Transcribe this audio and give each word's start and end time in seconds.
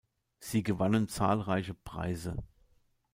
Sie 0.39 0.63
gewannen 0.63 1.09
zahlreiche 1.09 1.75
Preise. 1.75 2.35